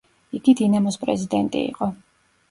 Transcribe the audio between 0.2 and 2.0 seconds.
იგი დინამოს პრეზიდენტი იყო.